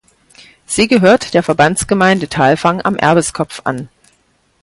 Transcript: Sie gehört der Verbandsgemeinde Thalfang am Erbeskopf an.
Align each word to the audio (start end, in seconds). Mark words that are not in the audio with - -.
Sie 0.65 0.87
gehört 0.87 1.35
der 1.35 1.43
Verbandsgemeinde 1.43 2.27
Thalfang 2.27 2.81
am 2.83 2.95
Erbeskopf 2.95 3.61
an. 3.65 3.87